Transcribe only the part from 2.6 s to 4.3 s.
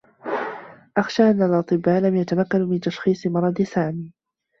من تشخيص مرض سامي.